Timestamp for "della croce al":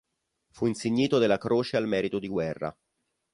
1.19-1.87